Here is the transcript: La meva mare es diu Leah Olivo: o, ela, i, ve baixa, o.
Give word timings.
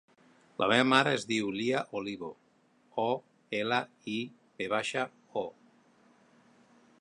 La 0.61 0.67
meva 0.69 0.85
mare 0.93 1.11
es 1.17 1.25
diu 1.31 1.51
Leah 1.57 1.83
Olivo: 1.99 2.29
o, 3.03 3.07
ela, 3.59 3.79
i, 4.15 4.17
ve 4.63 4.71
baixa, 4.73 5.05
o. 5.45 5.45